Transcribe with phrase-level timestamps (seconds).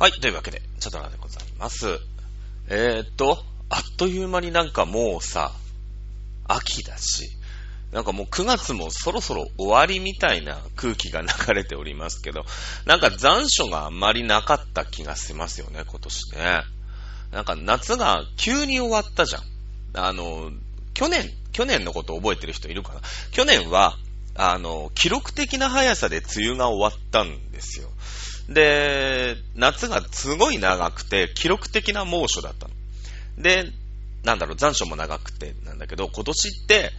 [0.00, 2.00] はい、というわけで、チャドラでございます。
[2.70, 5.52] えーっと、あっという間になんかもうさ、
[6.48, 7.28] 秋だし、
[7.92, 12.46] なんかもう9月もそろそろ終わりみたいな空気が流れておりますけど、
[12.86, 16.62] なんか残暑があんまりなかった気がしますよね、今年ね。
[17.30, 19.42] なんか夏が急に終わったじゃん。
[19.92, 20.50] あの、
[20.94, 23.02] 去年、去年のこと覚えてる人いるかな？
[23.32, 23.98] 去年は、
[24.34, 27.90] あの、記録的な速さで梅雨が終わったんですよ。
[28.50, 32.74] で、夏がすごい長くて、記録的な猛暑だったの。
[33.38, 33.70] で、
[34.24, 36.90] なんだろう、残暑も長くてなんだけど、今年って、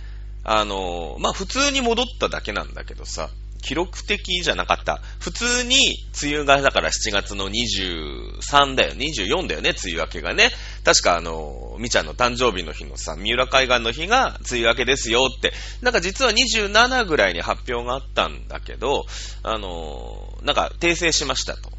[0.43, 3.29] あの、まあ、普通に戻っただけなんだけどさ、
[3.61, 5.01] 記録的じゃなかった。
[5.19, 5.77] 普通に、
[6.21, 10.49] 梅雨がだから7月の23だよ、24だよね、梅雨明けがね。
[10.83, 19.05] 確かあの、みちゃんの誕生日の日のさ、三浦海岸の日が梅雨明けですよって、なんか実は27ぐらいに発表があったんだけど、
[19.43, 21.71] あの、なんか訂正しましたと。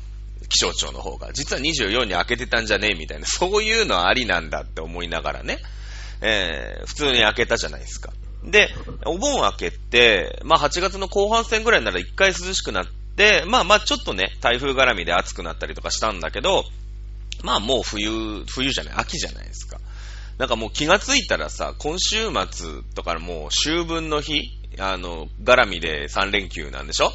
[0.49, 1.33] 気象庁の方が。
[1.33, 5.59] 実は24に明けてたんじゃねえみたいな、そういうのはありなんだって思いながらね、
[6.21, 8.13] えー、普通に明けたじゃないですか。
[8.45, 8.71] で、
[9.05, 16.65] お盆明けて、まあ8月の後半戦ぐらいなら一回涼しくなって、まあまあちょっとね、台風絡みで暑くなったりとかしたんだけど、
[17.43, 19.79] まあもう冬、冬じゃない、秋じゃないですか。
[20.39, 27.13] なんかもう気がついたらさ、今週末とかもう秋分の日、あの、絡みで3連休なんでしょ？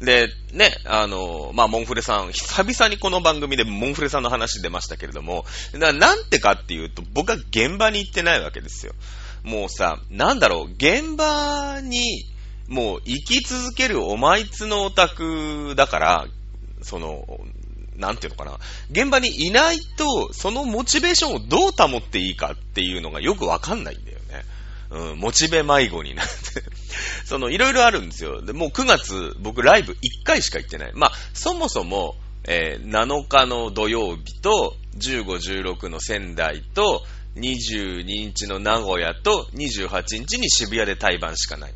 [0.00, 8.94] で、ね、あの、まあ、モンフレさん、久々にこの番組でモンフレさんの話出ましたけれども、ななんてかっていうと、僕は現場に行ってないわけですよ。
[9.42, 12.24] もうさ、なんだろう、現場に、
[12.68, 16.26] もう生き続けるお前つのオタクだから、
[16.82, 17.26] その、
[17.96, 18.58] なんていうのかな。
[18.90, 24.44] 現場にいないと、そのモチベーションをどう保っていいかっていうのがよくわかんないんだよね。
[24.90, 26.32] うん、モチベ迷子になって。
[27.24, 28.42] その、いろいろあるんですよ。
[28.42, 30.92] で、もう9月、僕ライブ1回しか行ってない。
[30.94, 35.24] まあ、そもそも、えー7日の土曜日と、15、
[35.64, 37.04] 16の仙台と、
[37.36, 41.74] 22日の名古屋と、28日に渋谷で対バンしかない。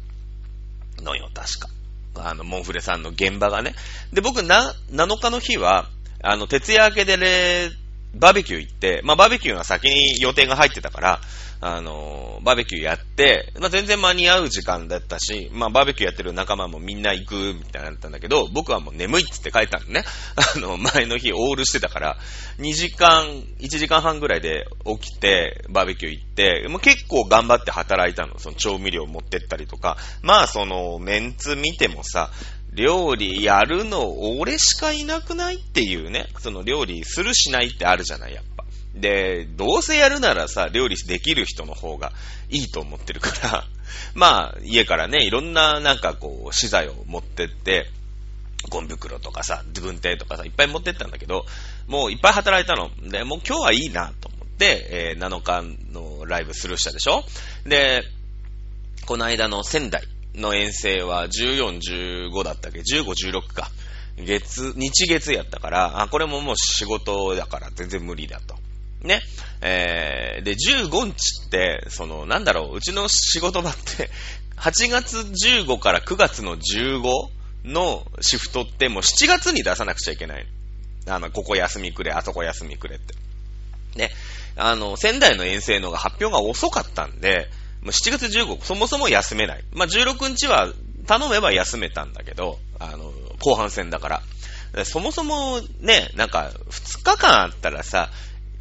[1.02, 1.68] のよ、確か。
[2.16, 3.74] あの、モンフレさんの現場がね。
[4.12, 5.88] で、僕な、7日の日は、
[6.22, 7.70] あの、徹夜明けでね、
[8.14, 11.20] バーベキュー行って、まあ、バーベキューが先に予定が入ってたから、
[11.60, 20.04] あの、バーベキューやって、まあ、全然間に合う時間だったし、まあ、バーベキューやってる仲間もみんな行くみたいになったんだけど、僕はもう眠いっつって帰ったのね。
[20.36, 22.18] あの、前の日オールしてたから、
[22.58, 28.38] 2時間、1時間半ぐらいで起きて、バーベキュー行って、もう結構頑張って働いたの。
[28.38, 29.96] その調味料持ってったりとか。
[30.22, 32.30] まあ、その、メンツ見てもさ、
[32.76, 38.64] 料理やるの俺しかいなくないっていうね、その料理するしないってあるじゃない、やっぱ。
[38.94, 42.12] で、どうせやるならさ、料理できる人の方が
[42.50, 43.64] いいと思ってるから、
[44.14, 47.90] まあ、家からね、いろんななんかこう、資材を持ってって、
[48.68, 51.46] ゴン袋とかさ、自分手とかさ、いっぱい持ってったんだけど、
[51.86, 52.90] もういっぱい働いたの。
[53.10, 57.24] で、もう今日はいいなと思って、えー7日のライブスルーしたでしょ
[57.64, 58.02] で、
[59.06, 60.02] この間の仙台
[60.36, 63.70] の遠征は14、15だったっけ ?15、16か。
[64.18, 68.56] 月、日月やったから、あ、これももう仕事だから全然無理だと。
[69.02, 69.20] ね。
[69.60, 74.10] えー、で、15日って、その、なんだろう、うちの仕事場って、
[74.56, 77.02] 8月15から9月の15
[77.64, 80.46] のシフトってもう7月に出さなくちゃいけない。
[81.06, 83.14] あの、ここ休みくれ、あそこ休みくれって。
[83.96, 84.10] ね。
[84.56, 87.48] あの、仙台の遠征のが発表が遅かったんで、
[87.84, 89.64] 7月15日、そもそも休めない。
[89.72, 90.72] まあ、16日は
[91.06, 94.22] 頼めば休めたんだけど、あの、後半戦だから。
[94.84, 98.10] そもそもね、なんか、2日間あったらさ、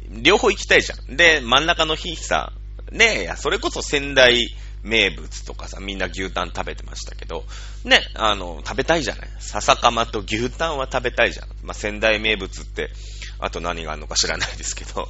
[0.08, 1.16] 両方行きたいじゃん。
[1.16, 2.52] で、真ん中の日さ、
[2.92, 7.44] ねえ、いやそれこそ仙台名物とかさ、みんな牛タン食べてましたけど、
[7.84, 9.28] ね、あの、食べたいじゃない。
[9.40, 11.48] 笹かまと牛タンは食べたいじゃん。
[11.62, 12.90] まあ、仙台名物って、
[13.38, 15.08] あと何があるのか知らないですけど、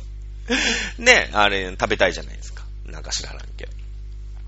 [0.98, 2.64] ね、あれ食べたいじゃないですか。
[2.86, 3.72] なんか知らないけど。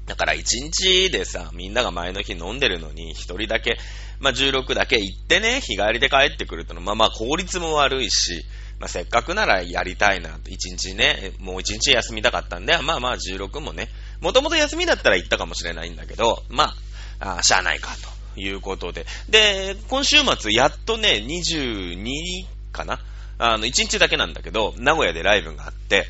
[0.09, 3.79] だから一日でさ、みんなが前の日飲んでるのに、一人だけ、
[4.21, 8.45] まあ、16だけ行ってね、日帰りで帰ってくるとの、まあまあ効率も悪いし、
[8.81, 13.91] まあせっかくならやりたいなと、一日ね、もう一日休みたかったんで、まあまあ16もね、
[14.21, 16.75] もともと休みだったら行ったかもしれないんだけど、ま
[17.21, 17.91] あ、あしゃあないか
[18.35, 19.05] ということで。
[19.29, 23.00] で、今週末やっとね、22かな
[23.38, 26.06] あの、1日だけなんだけど、名古屋でライブがあって、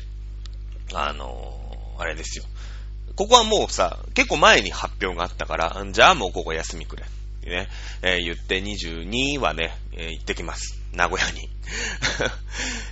[0.93, 1.59] あのー
[1.99, 2.45] あれですよ。
[3.15, 7.03] ここはもうさ、結構前に発表があったから、じゃあもうここ休みくれ。
[7.45, 7.67] ね、
[8.01, 10.79] えー言って22はね、えー行ってきます。
[10.93, 11.49] 名古屋に。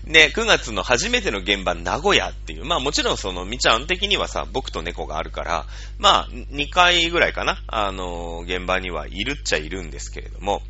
[0.11, 2.65] ね、9月の初めての現場、名古屋っていう。
[2.65, 5.65] まあもちろんその、みちゃん的にはさ、僕と猫があるから、
[5.97, 7.63] まあ2回ぐらいかな。
[7.67, 10.61] あのー現場にはいるっちゃいるんですけれども、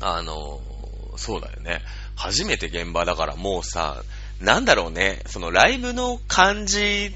[0.00, 0.60] あの
[1.16, 1.82] そうだよね。
[2.16, 4.02] 初めて現場だからもうさ、
[4.40, 7.14] なんだろうね、そのライブの感じ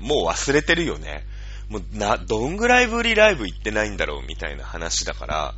[0.00, 1.24] もう忘れてるよね。
[1.68, 5.54] もうな、どんぐらいぶりライブ行ってないんだろうみたいな話だから、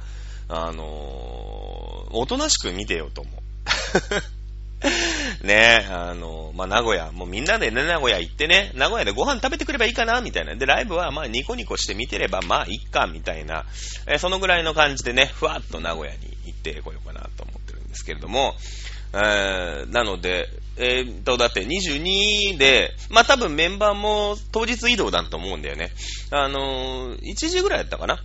[0.48, 3.42] あのー、おとなしく見てよと思う。
[5.46, 10.54] ねあの、まあ、名古屋、もうみんなでね、名古屋行ってね、名古屋でご飯食べてくればいいかな、みたいな。
[10.54, 13.64] で、ライブはまニコニコして見てればまあいっか、みたいな。
[14.06, 18.56] え、そのぐらいの感じでね、ふわっと名古屋に行ってこようかなと思ってるんですけれども、
[19.14, 25.90] え、なので、えー、と、だって22で、まあ、多分メンバーも当日移動だと思うんだよね。
[26.30, 28.22] あのー、1時ぐらいだったかな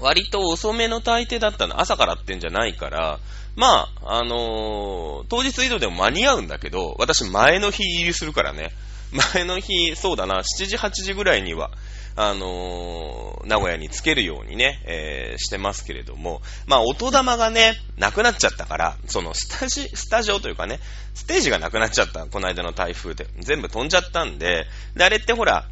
[0.00, 1.80] 割と遅めの大抵だったの。
[1.80, 3.18] 朝からってんじゃないから、
[3.56, 8.70] まあ、あのー、当日移動でも間に合うんだけど、私前の日入りするからね。
[9.12, 11.70] 前の日、そうだな、7時、8時ぐらいには、
[12.16, 20.80] あのー、名古屋につけるようにね、えー、してますけれども、まあ、音玉がね、なくなっちゃったから、そのスタジ、スタジオというかね、
[21.14, 23.26] ステージがなくなっちゃった、この間の台風で。
[23.38, 24.66] 全部飛んじゃったんで、
[24.96, 25.66] で、あれってほら、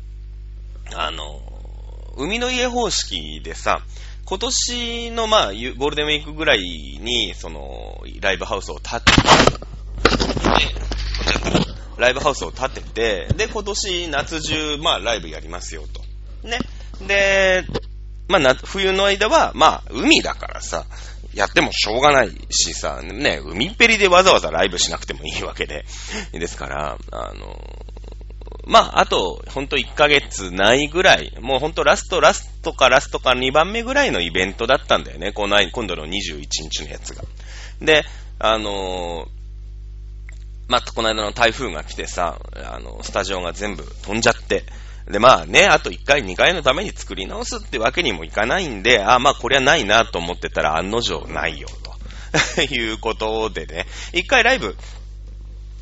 [0.95, 3.83] あのー、海の家方式でさ、
[4.25, 9.21] 今年のまあ、ゴールデンウィークぐらいに、その、ライブハウスを建てて、
[11.99, 16.49] ライブハウスを建てて、で、今年夏中、まあ、ライブやりますよと。
[16.49, 16.59] ね。
[17.07, 17.65] で、
[18.29, 20.87] まあ、冬の間は、まあ、海だからさ、
[21.35, 25.85] やってもしょうがないしさ、ね、海っぺりでわざわざライブしなくてもいいわけで。
[26.33, 27.61] ですから、あの、
[28.67, 35.33] まあ、あと、ほんと1ヶ月ないぐらい、もうほんとラスト、ラストかラストか2番目ぐらいのイベントだったんだよね。
[35.33, 37.25] この今度の21日のやつが。
[37.81, 38.05] で、
[38.39, 39.38] あのー、
[40.69, 44.65] まあ、この間の台風が来てさ、あの、スタジオが全部飛んじゃって、
[45.11, 51.69] で、まあね、あと1回、2回のために作り直すってわけにもいかないんで、あまあこれはないなと思ってたら案の定ないよ、
[52.57, 54.77] と いうことでね、1回ライブ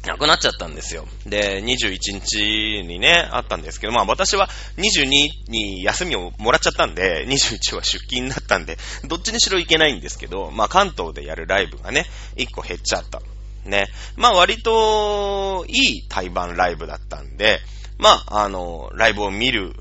[0.07, 1.07] なくなっちゃったんですよ。
[1.27, 2.39] で、21日
[2.87, 12.07] にね、あったんですけど、まあ私は22に休みをもらっちゃったんで、21は出勤になったんで、どっちにしろ行けないんですけど、まあ関東でやるライブがね、
[12.37, 13.21] 1個減っちゃった。
[13.67, 13.87] ね。
[14.17, 17.61] まあ割といい対バンライブだったんで、
[17.99, 19.75] まあ、あの、ライブを見る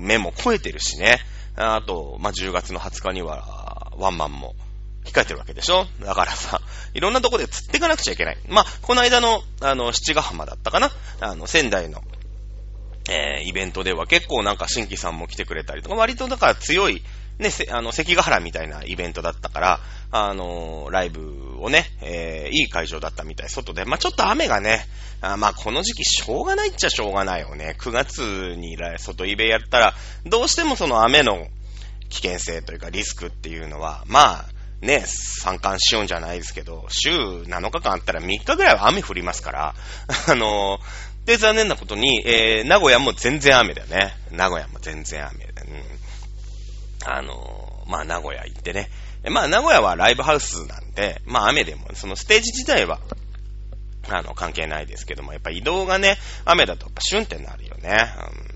[0.00, 1.18] 目も超えてるしね。
[1.56, 4.54] あと、まあ10月の20日には、ワンマンも
[5.04, 5.86] 控えてるわけでしょ？
[6.04, 6.60] だからさ、
[6.94, 8.38] いろんなとこで釣っていかなくちゃいけない。
[8.48, 10.90] まあ、この間の、あの、七ヶ浜だったかな？
[11.20, 12.02] あの、仙台の、
[13.08, 17.02] えー、イベントでは結構なんか新規さんも来てくれたりとか、割とだから強い、
[17.38, 19.80] ね、あの、関ヶ原みたいなイベントだったから、
[20.12, 23.84] あのー、ライブをね、えー、いい会場だったみたい、外で。
[23.84, 24.86] まあ、ちょっと雨がね、
[25.20, 27.76] あまあ、この時期しょうがないっちゃしょうがないよね。
[27.78, 29.94] 9月に外イベやったら、
[30.26, 31.46] どうしてもその雨の
[32.08, 34.44] 危険性というかリスクっていうのは、まあ、
[34.80, 39.74] ね、参観しようんじゃないですけど、週7日間あったら3日ぐらいは雨降りますから、
[40.28, 44.14] あのー、で、残念なことに、えー、名古屋も全然雨だよね。
[44.30, 45.93] 名古屋も全然雨、うん。
[47.04, 48.88] あのー、まあ、名古屋行ってね。
[49.30, 53.00] まあ、名古屋はライブハウスなんで、まあ、雨でも、そのステージ自体は、
[54.08, 57.96] あの、関係ないですけども、やっぱ移動がね、雨だとシュンってなるよね。
[58.48, 58.54] うん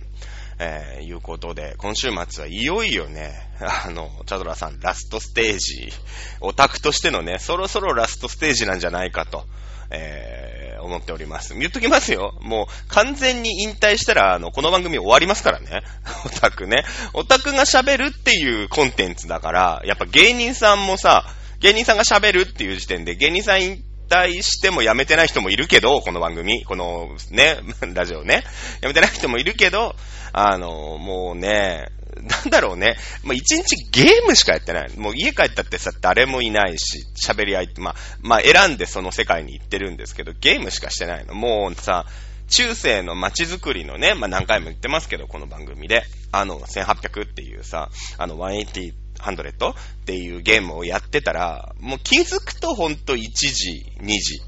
[0.60, 5.92] えー、いうことで、今週末はいよいよね、あの、チャドラさんラストステージ、
[6.40, 9.46] オタクとしてのね、そろそろラストステージなんじゃないかと、
[9.90, 11.54] えー、思っております。
[11.54, 12.34] 言っときますよ。
[12.40, 15.82] もう完全に引退したら、あの、この番組終わりますからね。
[16.26, 16.84] オタクね。
[17.14, 21.24] オタクが喋るっていうコンテンツだから、やっぱ芸人さんもさ、
[21.60, 27.58] 芸人さんが喋るっていう時点で、芸人さん引退しても辞めてない人もいるけど、この番組、このね、
[27.94, 28.44] ラジオね、
[28.80, 29.94] 辞めてない人もいるけど、
[30.32, 31.88] あの、もうね、
[32.22, 32.96] なんだろうね。
[33.22, 34.96] まあ、一日ゲームしかやってない。
[34.96, 41.34] もう家帰ったってさ、誰もいないし、喋り合いって、まあ、まあ、選んでその世界に行ってるんですけど、ゲームしかしてないの。
[41.34, 42.06] もうさ、
[42.48, 49.74] 中世の街づくりのね、まあ、何回も言ってますけど、この番組で、あの、1800っていうさ、あの、180、100っ
[50.06, 54.40] ていうゲームをやってたら、もう気づくとほんと1時、2時。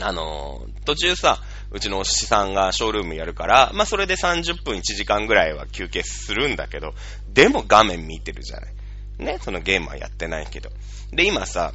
[0.00, 6.92] あの、途中さ、うちのお師さんがショールームやるから、まあそれで30分1時間ぐらいは休憩するんだけど、
[7.32, 8.74] でも画面見てるじゃない。
[9.18, 10.70] ね、そのゲームはやってないけど。
[11.12, 11.72] で、今さ、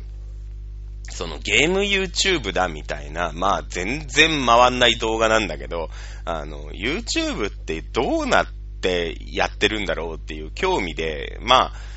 [1.10, 5.90] そのゲーム YouTube だみたいな、まあ全然回んない動画なんだけど、
[6.26, 8.48] あの、YouTube ってどうなっ
[8.82, 11.91] てやってるんだろうっていう興味で、まあ、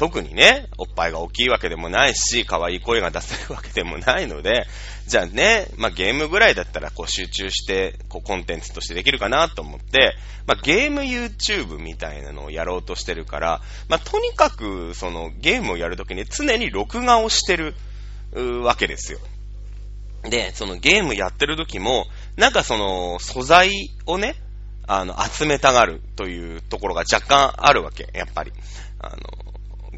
[0.00, 4.66] 特にね、おっぱいが大きいわけでもないし、可愛い声が出せるわけでもないので、
[5.06, 10.16] じゃあね、まあゲームぐらいだったらこう集中して、こうコンテンツとしてできるかなと思って、
[10.46, 17.74] まあゲーム YouTube みたいなのをやろうとしてるから、まあとにかくそのゲームをやるときに常に録画をしてる
[18.62, 19.18] わけですよ。
[20.22, 23.70] で、そのゲームやってる時も、なんかその素材
[24.06, 24.36] をね、
[24.86, 28.52] あの、集めたがるというところが若干あるわけ、やっぱり。
[28.98, 29.49] あの、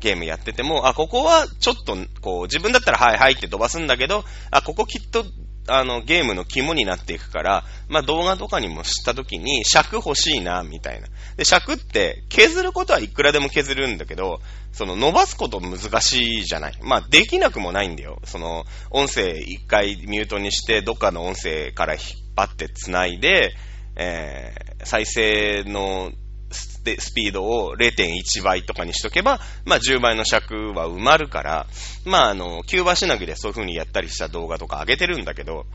[0.03, 5.25] ゲームやってても、あ、ここはちょっと、こう、自分だったらはいはいって飛ばすんだけど、あ、ここきっと、
[5.69, 11.07] あの、ゲームの肝になっていくから、まあ、動画とかにも知った時に、尺欲しいな、みたいな。
[11.37, 14.41] で、尺って削ることはいくらでも削るんだけど、
[14.73, 16.79] その伸ばすこと難しいじゃない。
[16.83, 18.21] まあ、できなくもないんだよ。
[18.25, 22.03] その、音声一回ミュートにして、どっかの音声から引っ
[22.35, 23.55] 張って繋いで、
[23.95, 26.11] えー、再生の
[26.53, 31.67] スピードを0.1倍とかにしとけば、まあ10倍の尺は埋まるから、
[32.05, 35.67] まああの、キューバしなぎでそういう風にやったりした動画とか上げてるんだけど、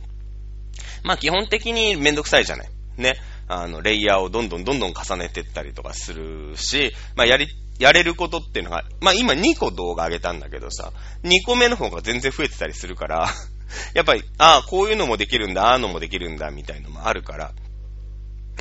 [1.03, 2.69] まあ基本的にめんどくさいじゃない。
[2.97, 3.15] ね。
[3.47, 7.47] あの、レイヤーをどんどんどんどん重ねてったりとかするし、まあやり、
[7.79, 10.91] やれることっていうのが、まあ今2個動画上げたんだけどさ、
[11.23, 13.29] 2個目の方が全然増えてたりするから、
[13.93, 17.53] やっぱり、ああ、こういうのもできるんだ、ああのもできるんだ、みたいのもあるから、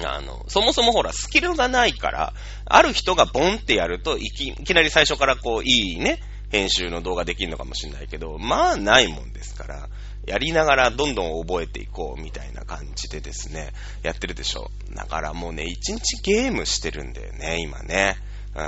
[0.05, 2.35] あの、そもそもほら、スキルがないから、
[2.67, 9.88] ある人がボンってやるといき、いきなり最初からこう、いいね、編集の動画できるのかもしれないけど、まあ、ないもんですから、
[10.26, 13.73] やりながらどんどん覚えていこうみたいな感じでですね、
[14.03, 14.71] やってるでしょ。
[14.95, 18.17] だからもうね、一日ゲームしてるんだよね、今ね。
[18.55, 18.62] う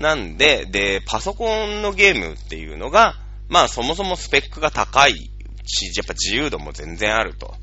[0.00, 0.02] ん。
[0.02, 3.16] なんで、で、パソコンのゲームっていうのが、
[3.48, 5.30] まあそもそもスペックが高い
[5.66, 7.54] し、やっぱ自由度も全然あると。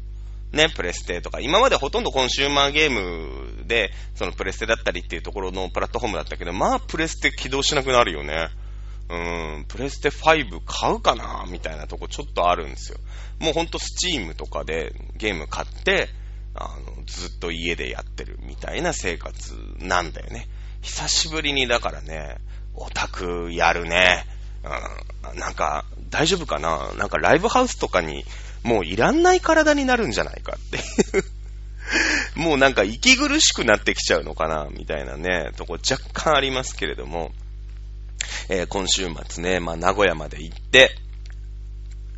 [0.52, 8.50] ね、プレステとか、今までほとんどコンシューマーゲームで、そのプレステだったりっていうところのプラットフォームだったけど、まあプレステ起動しなくなるよね。
[9.10, 12.98] うーん、プレステ5買うかなみたいなとこちょっとあるんですよ。
[13.40, 16.10] もうほんとスチームとかでゲーム買って、
[16.56, 20.48] あの、ずっと家でやってるみたいな生活なんだよね。
[20.82, 22.38] 久しぶりにだからね、
[22.74, 24.26] オタクやるね。
[24.64, 26.92] うん、なんか、大丈夫かな？
[26.98, 28.26] なんかライブハウスとかに
[28.64, 31.24] もういらんない体になるんじゃないかっていう。
[32.36, 37.32] もうなんか息苦しくなってきちゃうのかな、みたいなね、とこ若干ありますけれども、
[38.50, 40.96] えー、今週末ね、まあ名古屋まで行って、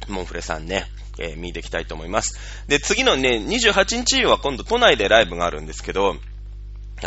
[0.07, 0.88] モンフレさんね、
[1.19, 2.38] えー、見ていきたいと思います。
[2.67, 6.17] で、次のね、28日は今度都内でライブがあるんですけど、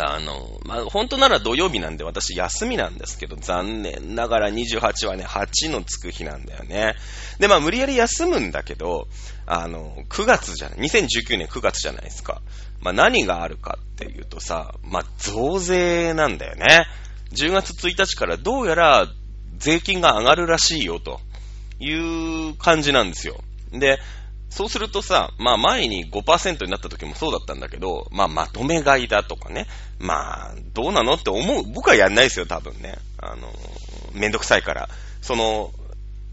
[0.03, 6.95] あの、まあ、本当なら土曜日なんで私休みなんですけど、残念ながら28はね、8のつく日なんだよね。
[7.39, 9.07] で、まあ、無理やり休むんだけど、
[9.45, 12.41] あの、9月じゃない、2019年9月じゃないですか。
[12.81, 16.85] まあ、何があるかっていうとさ、まあ、増税なんだよね。
[17.31, 19.07] 10月1日からどうやら
[19.57, 21.19] 税金が上がるらしいよと
[21.79, 23.41] いう感じなんですよ。
[23.71, 23.99] で、
[24.55, 29.67] そうするとさ、まあ前に5%になった時もそうだったんだけど、まあまとめ買いだとかね、
[29.99, 32.95] まあどうなのって思う、僕はやんないですよ、多分ね。
[33.17, 33.51] あの、
[34.13, 34.87] めんどくさいから。
[35.21, 35.71] その、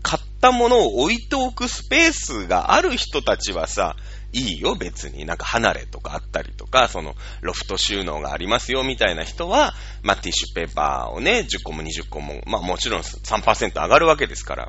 [0.02, 3.97] 買ったものを置いておくスペースがある人たちはさ、
[4.33, 5.25] いいよ、別に。
[5.25, 14.69] なんか離れとかあったりとか、その、ロフト収納がありますよ、みたいな人は、まあ、ティッシュペーパーをね、10個も20個も、まあ、もちろん3%上がるわけですから、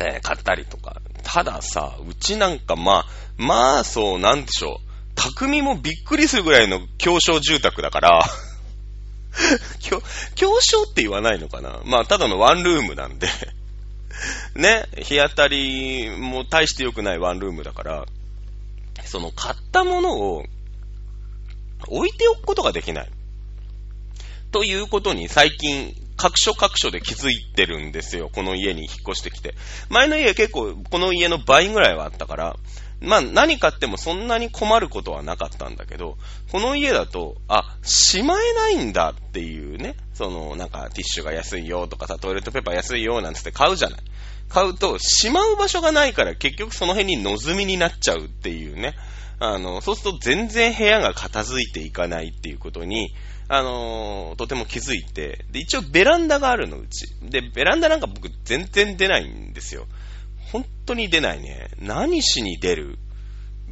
[0.00, 1.00] えー、買ったりとか。
[1.22, 4.90] たださ、うちなんかまあ、まあそう、なんでしょう。
[5.14, 8.22] 匠もびっくりするぐらいの狭小住宅だから
[9.78, 10.00] 狭
[10.60, 13.28] 小って言わないのかなまあ、ただのワンルームなんで
[14.54, 18.06] ね、日当たりも大して良くないワンルームだから、
[19.04, 20.44] その買ったものを
[21.88, 23.10] 置いておくことができない。
[24.52, 28.28] ということに最近各所各所で気づいてるんですよ。
[28.30, 29.54] この家に引っ越してきて。
[29.88, 32.56] 前の家結構この家の倍ぐらいはあったから、
[33.00, 36.18] まあ何買ってもそんなに困ることはなかったんだけど、
[36.52, 44.00] この家だと、あ、しまえないんだっていうね、そのなんかティッシュが安いよとかさ、トイレットペーパー安いよなんつって買うじゃない。
[44.50, 48.94] 買うと、しまう場所がないから結局その辺にのずみになっちゃうっていうね。
[49.38, 53.14] あの、そうすると全然部屋が片付いていかないっていうことに、
[53.52, 57.08] あのー、とても気づいて、で、一応ベランダがあるの、うち。
[57.20, 59.88] で、ベランダなんか僕全然出ないんですよ。
[60.52, 61.68] 本当に出ないね。
[61.80, 62.96] 何しに出る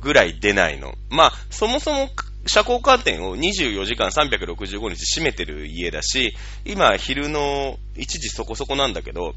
[0.00, 0.94] ぐらい出ないの。
[1.10, 2.10] まあ、そもそも
[2.48, 9.36] 遮光カーテンを24時間365日閉めてる家だし、今昼の1時そこそこなんだけど、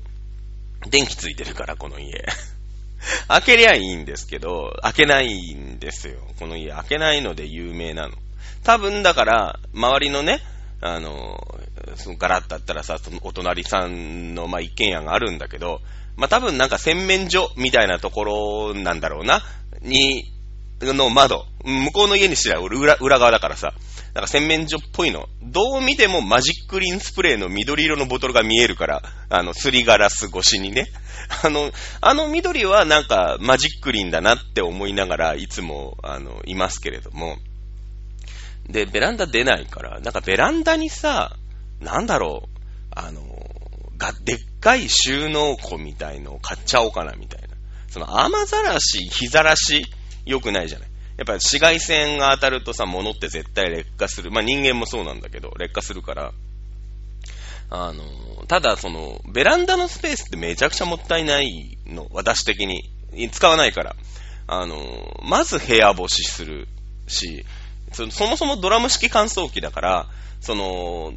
[0.90, 2.26] 電気ついてるから、この家。
[3.28, 6.20] 開けりゃいいんですけど、開けないんですよ。
[6.40, 8.18] この家開けないので有名なの。
[8.64, 10.40] 多分だから、周りのね、
[10.82, 11.48] あの、
[11.96, 15.82] そのガラッとあったらさ、そのお隣さんの、まあ、一軒家があるんだけど、
[16.16, 19.42] まあ、多分なんか洗面所みたいなところなんだろうな、
[19.82, 20.32] に、
[20.82, 23.74] の窓、向こうの家にしたら裏裏側だからさ、
[24.14, 25.28] なんか洗面所っぽいの。
[25.42, 30.88] どう見てもマジックリンスプレーの緑色のボトルが見えるから、あの、すりガラス越しにね。
[31.44, 31.72] あの、
[32.02, 37.38] あの緑はなんかマジックリンだなって思いながらいつも、あの、いますけれども。
[38.70, 41.36] で、ベランダ出ないから、なんかベランダにさ、
[41.80, 42.60] なんだろう、
[42.92, 43.22] あの、
[43.98, 47.48] が、でっかい収納庫みたいのを買っちゃおうかなみたいな。
[47.90, 49.86] その雨ざらし、日ざらし、
[50.26, 50.90] 良くないじゃない。
[51.18, 54.32] やっぱり紫外線が当たるとさ、物って絶対劣化する。
[54.32, 56.32] まあ人間もそうなんだけど、劣化するから。
[57.70, 58.04] あの、
[58.48, 62.08] ただその、ベランダのスペースってめちゃくちゃもったいないの。
[62.12, 62.90] 私的に。
[63.32, 63.96] 使わないから。
[64.48, 66.68] あの、まず部屋干しする
[67.08, 67.46] し、
[67.92, 70.08] そもそもドラム式乾燥機だから、
[70.40, 71.14] その、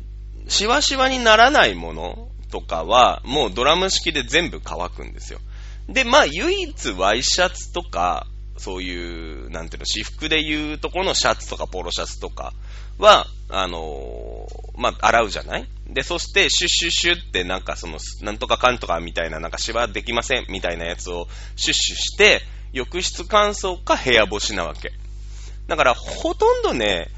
[0.48, 5.40] シワシワにならないものとかは、もうドラム式で全部乾くんですよ。
[5.88, 8.26] で、まあ、唯一ワイシャツとか、
[8.56, 12.52] そういう、なんていうの、私服でいうところのシャツとかポロシャツとか
[12.98, 15.68] は、あのー、まあ、洗うじゃない？
[15.88, 24.92] で、そして、シュッシュッシュってなんかその、なんとかかんとかみたいな、なんかシワできませんみたいなやつをシュッシュして、浴室乾燥か部屋干しなわけ。
[25.66, 27.08] だから、ほとんどね、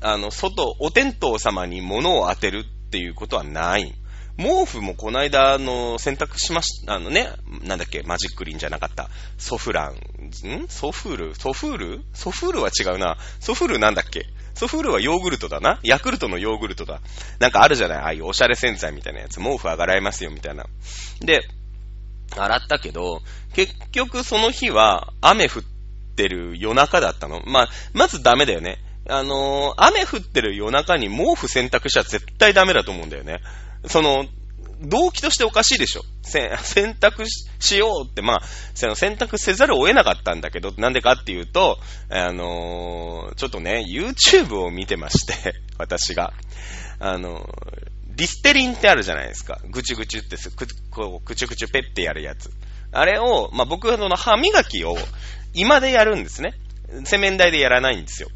[0.00, 3.94] あの、外、お天道様に物を当てるっていうことはない。
[4.38, 7.28] 毛布もこの間、あの、洗濯しました、あのね、
[7.64, 9.10] なんだっけ、マジックリンじゃなかった。
[9.38, 10.68] ソフラン、ん？
[10.68, 11.34] ソフール？
[11.34, 12.00] ソフール？
[12.14, 13.18] ソフールは違うな。
[13.40, 14.26] ソフールなんだっけ？
[14.54, 15.80] ソフールはヨーグルトだな。
[15.82, 17.00] ヤクルトのヨーグルトだ。
[17.40, 17.98] なんかあるじゃない？
[17.98, 19.36] ああいうおしゃれ洗剤みたいなやつ。
[19.36, 20.64] 毛布上がられますよ、みたいな。
[21.20, 21.42] で、
[22.34, 23.20] 洗ったけど、
[23.54, 25.62] 結局その日は雨降っ
[26.14, 27.42] てる夜中だったの？
[27.46, 28.78] まあ、まずダメだよね。
[29.08, 33.40] あのー、雨降ってる夜中に毛布洗濯しちゃ絶対ダメだと思うんだよね。
[33.86, 34.26] その、
[34.80, 36.02] 動機としておかしいでしょ。
[36.22, 37.24] 選択
[37.58, 38.42] しようって、まあ、
[38.74, 41.78] その選択せざるを得なかったんだけど、なんでかっていうと、
[42.08, 46.32] あのー、ちょっとね、YouTube を見てまして、 私が。
[46.98, 47.46] あのー、
[48.14, 49.58] リステリンってあるじゃないですか。
[49.68, 52.50] ぐちゅぐちゅってす、く、こう、くちゅくちゅペッてやるやつ。
[52.92, 54.96] あれを、まあ、僕はその歯磨きを
[55.54, 56.54] 今でやるんですね。
[57.04, 58.28] 洗面台でやらないんですよ。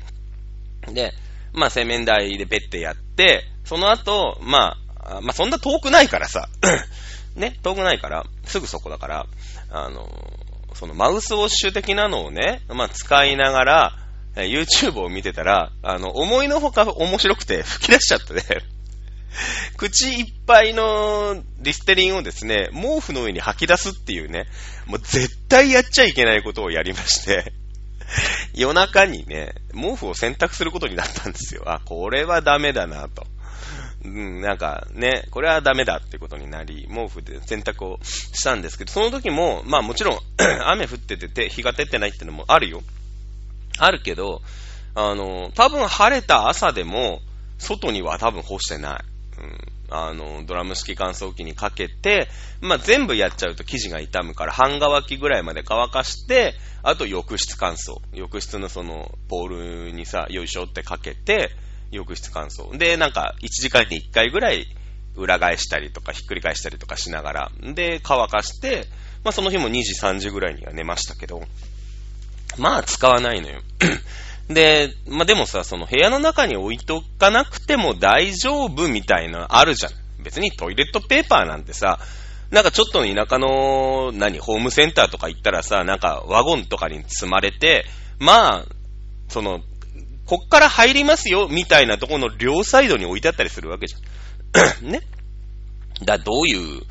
[0.93, 1.13] で、
[1.53, 6.49] まあ、洗面台でペッてやって、その後、まあ、まあ、そんな遠くないからさ、
[7.37, 9.27] ね、遠くないから、すぐそこだから、
[9.71, 10.09] あの、
[10.75, 13.99] そのマウスウォッシュ的なのをね、まあ、使いながら、
[14.37, 18.43] YouTube を見てたら、あの、思いのほか面白くて吹き出しちゃってね、
[19.77, 24.47] 口いっぱいのリステリンをですね、毛布の上に吐き出すっていうね、
[24.87, 27.53] もう絶対やっちゃいけないことをやりまして、
[28.55, 31.63] 夜中にね、毛布を洗濯することになったんですよ。
[31.67, 33.27] あ、これはダメだなと。
[34.05, 40.21] うん、なんかね、これはダメだってことになり、毛布で洗濯をしたんですけど、その時も、まあもちろん
[40.67, 42.83] 雨降っててて、日が照ってないってのもあるよ。
[43.79, 44.43] あるけど、
[44.95, 47.21] あの、多分晴れた朝でも、
[47.59, 49.16] 外には多分干してない。
[49.39, 49.59] うん。
[49.89, 52.29] あの、ドラム式乾燥機にかけて、
[52.61, 58.01] まあ、全部やっちゃうと生地が傷むから、半乾きぐらいまで乾かして、あと浴室乾燥。
[58.13, 61.51] 浴室のその、ポールにさ、よいしょってかけて、
[61.91, 62.77] 浴室乾燥。
[62.77, 64.67] で、なんか、1時間に1回ぐらい、
[65.15, 68.87] 裏返したりとか、ひっくり返したりとかしながら、で、乾かして、
[69.25, 71.43] まあ、その日も2時、3時ぐらいには寝ましたけど、
[72.59, 73.61] まあ、使わないのよ。
[74.49, 79.93] で、まあ、でもさ、その部屋の中に置いとかなくても大丈夫みたいなあるじゃん。
[80.23, 81.99] 別にトイレットペーパーなんてさ、
[82.51, 87.85] なんかちょっと田舎の、何、ホームセンターとか行ったらさ、なんかワゴンとかに積まれて、
[88.21, 88.65] まあ、
[89.29, 89.61] その、
[90.27, 94.87] こっから入りますよ、みたいなところの両サイドに置いてあったりするわけじゃん。
[94.91, 95.01] ね。
[96.05, 96.83] だ、どういう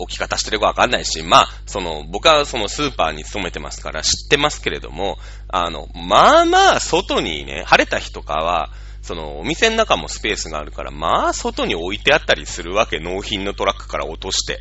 [0.00, 8.70] 置き方してるかわかんないし、まあ、その、僕はそのスーパーに勤めてますから知ってますけれども、あの、まあまあ、外にね、晴れた日とかは、
[9.02, 14.60] その、お店の中もスペースがあるから、まあ、外に置いてあったりするわけ、納品のトラックから落として。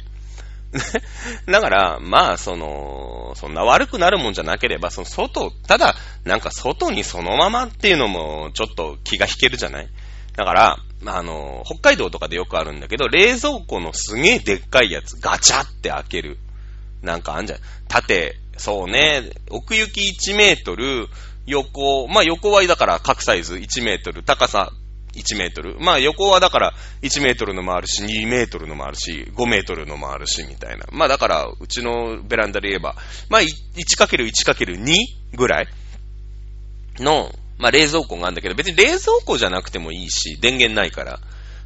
[1.51, 9.87] だから、まあ、その、そんな悪くなるもんじゃなければ、その外、ただ、なんか外にそのままっていうのも、ちょっと気が引けるじゃない
[10.35, 16.37] だから、まあの、北海道とかでよくあるんだけど、冷蔵庫のすげえでっかいやつ、ガチャって開ける。
[17.01, 17.59] なんかあんじゃん。
[17.87, 21.07] 縦、そうね、奥行き1メートル、
[21.45, 24.71] 横、まあ横はだから各サイズ1メートル、高さ
[25.13, 25.79] 1メートル。
[25.79, 30.85] まあ横はだから1メートルのもあるし、2メートルのもあるし、5メートルのもあるし、みたいな。
[30.91, 32.95] まあだから、うちのベランダで言えば、
[33.29, 34.95] まあ 1×1×2
[35.35, 35.67] ぐらい
[36.99, 41.19] の、まあ冷蔵庫があるんだけど、別に冷蔵庫じゃなくてもいいし、電源ないから、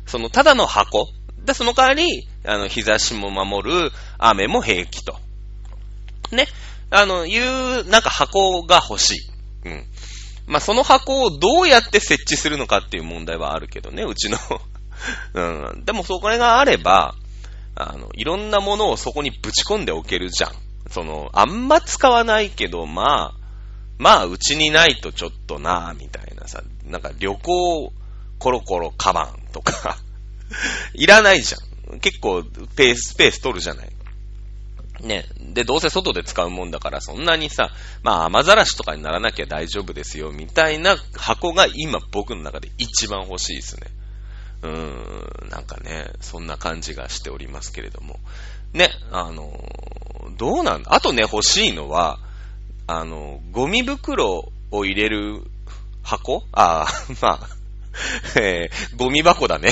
[0.05, 1.07] そのただの箱。
[1.45, 5.17] で、その代わり、あの、日差しも守る、雨も平気と。
[6.31, 6.47] ね。
[6.89, 9.19] あの、いう、なんか箱が欲しい。
[9.65, 9.85] うん。
[10.47, 14.37] まあ、その箱をどうやって設置するのかっていう問題はあるけどね、うちの
[15.33, 15.41] う
[15.75, 15.85] ん。
[15.85, 17.15] でも、そこがあれば、
[17.75, 20.51] あの、いろんなものをそこにぶち込んでおけるじゃん。
[20.89, 23.42] その、あんま使わないけど、まあ、
[23.97, 27.93] まあ、うちにないとちょっとなみたいなさ、なんか旅行
[28.39, 29.97] コロコロカバンとか
[30.93, 31.57] いらないじゃ
[31.95, 31.99] ん。
[31.99, 32.43] 結構、
[32.75, 33.89] ペース、スペース取るじゃない。
[35.01, 35.25] ね。
[35.39, 37.71] で、どうせ外で使うもんだから、そんなにさ、
[38.03, 43.87] まあ、雨ざらしとかにならなきゃ大丈夫ですよ、みたいな箱が今僕の中で一番欲しいですね。
[44.63, 48.19] うーん、なんかね、そんな感じがしておりますけれども。
[48.71, 49.53] ね、あの
[50.37, 50.93] どうなんだ？
[50.95, 52.19] あとね、欲しいのは、
[52.87, 55.43] あの、ゴミ袋を入れる
[56.03, 56.43] 箱？
[56.51, 56.87] ああ、
[57.21, 57.49] まあ、
[58.39, 59.71] えー、ゴミ箱だね。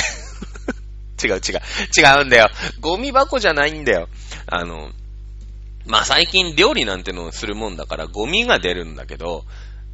[1.24, 1.40] 違う違う。
[1.98, 2.50] 違うんだよ。
[2.80, 4.08] ゴミ箱じゃないんだよ。
[4.48, 4.92] あの、
[5.86, 9.46] まあ最近料理なんてのをするもんだからゴミが出るんだけど、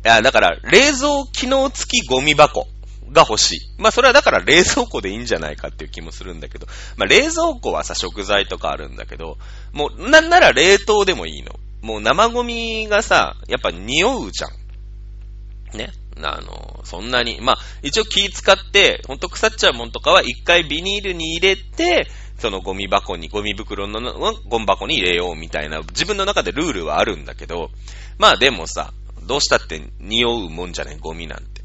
[0.06, 2.68] いや、だから冷蔵機能付きゴミ箱
[3.12, 3.60] が欲しい。
[3.78, 9.38] まあそれはだから冷蔵庫でいいんじゃないかっていう気もするんだけど、まあ冷蔵庫はさ食材とかあるんだけど、
[9.74, 11.54] もうなんなら冷凍でもいいの。
[11.82, 15.78] もう生ゴミがさ、やっぱ匂うじゃん。
[15.78, 15.92] ね？
[16.20, 22.08] あの、そんなに、まあ、一応気使って、ほんと腐っちゃうもんとかは一回ビニールに入れて、
[22.40, 24.00] そのゴミ箱に、ゴミ袋の、
[24.48, 27.70] ゴミ箱に入れようみたいな、自分の中でルールはあるんだけど、
[28.18, 31.62] まあでもさ、どうしたって匂うもんじゃないゴミなんて。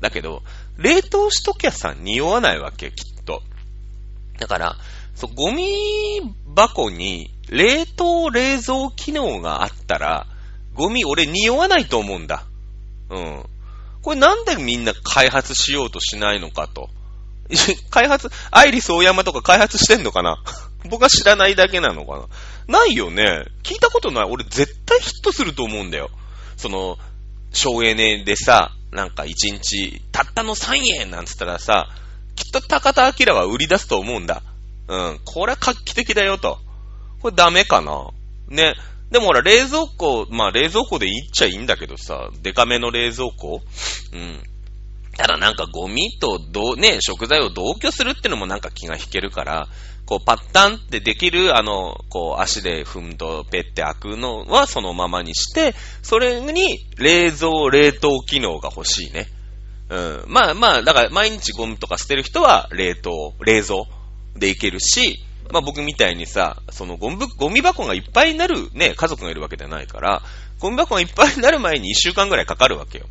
[0.00, 0.42] だけど、
[0.76, 3.42] 冷凍しときゃさ、匂わないわけ、きっと。
[4.38, 4.76] だから、
[5.16, 6.20] そ、ゴミ
[6.54, 10.26] 箱に冷凍冷蔵機能があったら、
[10.74, 12.44] ゴミ俺匂わないと思うんだ。
[13.10, 13.44] うん。
[14.02, 16.90] これなんでみんな開発しようとしないのかと。
[17.90, 20.36] 開発、アイリスオーヤマとか開発してんのかな？
[20.88, 22.18] 僕は知らないだけなのか
[22.68, 22.80] な？
[22.80, 23.44] ないよね。
[23.62, 24.24] 聞いたことない。
[24.24, 26.10] 俺絶対ヒットすると思うんだよ。
[26.56, 26.98] その、
[27.52, 31.88] 省エネでさ、なんか1日、たったの3円なんつったらさ、
[32.34, 34.42] きっと高田明は売り出すと思うんだ。
[34.88, 35.20] うん。
[35.24, 36.58] これは画期的だよと。
[37.20, 38.10] これダメかな
[38.48, 38.74] ね。
[39.10, 43.60] でもほら、冷蔵庫、まあ冷蔵庫でいっちゃいいんだけどさ、デカめの冷蔵庫
[44.12, 44.42] うん。
[45.16, 49.68] ただなんかゴミとどね、食材を同居するってのもなんか気が引けるから、
[50.04, 59.26] こうパッタンってできる、あの、こう足で踏むとペッて開くのはそのままにして、それに冷蔵、冷凍機能が欲しいね。
[59.88, 60.24] うん。
[60.26, 63.84] まあまあ、だから毎日ゴミとか捨てる人は冷凍、冷蔵
[64.38, 70.22] でいけるし、まあ僕みたいにさ、そのゴミゴミ箱がいっぱいになるね、家族がいるわけじゃないから、
[70.58, 73.06] ゴミ箱がいっぱいになる前に1週間ぐらいかかるわけよ。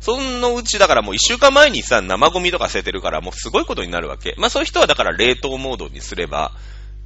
[0.00, 4.34] そのうちだからもう一週間前にさ、生ゴミとか捨ててるからもうすごいことになるわけ。
[4.38, 6.52] まあそういう人はだから冷凍モードにすれば、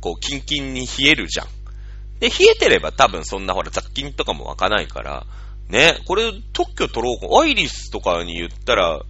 [0.00, 1.46] こうキンキンに冷えるじゃん。
[2.20, 5.26] で、冷えてれば多分そんなほら雑菌とかも湧かないから、
[5.68, 9.00] ね、これ特許取ろうかアイリスとかに言ったら、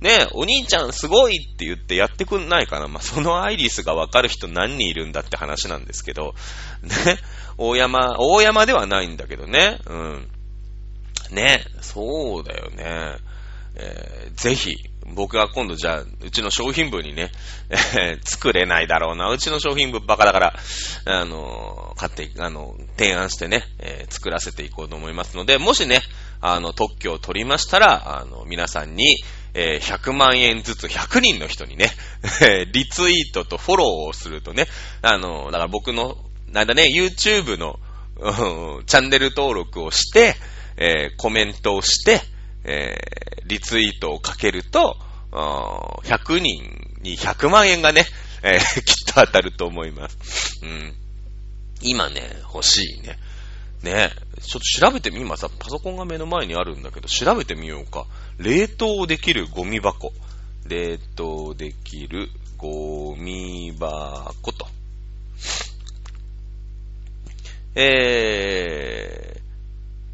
[0.00, 2.86] ね、お兄ちゃんすごいって言ってやってくんないかな。
[2.86, 6.34] まあ、そのアイリスがわかる人何人いるんだって話なんですけど、
[6.82, 7.18] ね、
[7.56, 10.28] 大山、大山ではないんだけどね、うん。
[11.32, 13.16] ね、そうだよね。
[13.74, 14.76] えー、ぜひ、
[15.14, 17.30] 僕が今度じゃあ、うちの商品部にね、
[17.70, 19.30] えー、作れないだろうな。
[19.30, 20.54] うちの商品部バカだから、
[21.04, 26.02] あのー、買って、あの、提案してね、えー、作らせていこうと思いますので、もしね、
[26.40, 29.16] あの、特許を取りましたら、あの、皆さんに、
[29.54, 31.90] えー、100万円ずつ100人の人にね、
[32.72, 34.66] リツイートとフォローをするとね、
[35.02, 36.16] あの、だから僕の、
[36.48, 37.78] なんだね、YouTube の、
[38.18, 40.36] うん、チャンネル登録をして、
[40.76, 42.20] えー、コメントをして、
[42.64, 44.96] えー、リツイートをかけると、
[45.30, 48.06] 100人に100万円がね、
[48.42, 50.60] えー、 きっと当たると思います。
[50.62, 50.94] うん。
[51.80, 53.18] 今ね、欲しいね。
[53.82, 58.06] ねえちょっと調べてみ、今さ、パソコンが目の前にあるんだけど、調べてみようか。
[58.38, 60.12] 冷凍できるゴミ箱。
[60.66, 64.66] 冷凍できるゴミ箱と。
[67.74, 69.40] え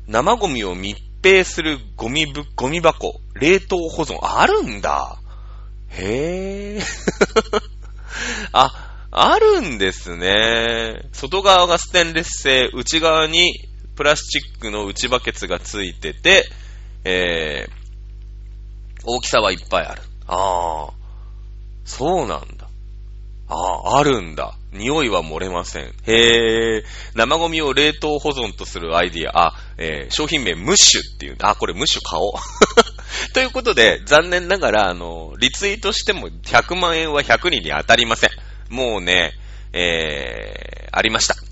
[0.09, 3.20] ー、生ゴミを密閉するゴミぶ、ゴミ箱。
[3.35, 4.18] 冷凍保存。
[4.20, 5.18] あるんだ。
[5.88, 6.83] へー。
[8.53, 11.09] あ、あるんですね。
[11.12, 13.55] 外側がステンレス製、内側に
[13.94, 16.44] プラスチックの内バケツがついてて、
[17.05, 20.03] えー、大きさはいっぱいある。
[20.27, 20.92] ああ、
[21.85, 22.68] そうなんだ。
[23.46, 24.57] ああ、あるんだ。
[24.72, 25.94] 匂いは漏れません。
[26.07, 26.85] へえ。
[27.14, 29.48] 生ゴミを冷凍保存とするアイディア。
[29.48, 31.37] あ、えー、商品名ムッシュっていう。
[31.40, 32.33] あ、これムッシュ買おう。
[33.33, 38.31] ということで、残念ながら、あの、リツイートしても100万円は100人に当たりません。
[38.74, 39.32] もうね、
[39.72, 41.37] えー、ありました。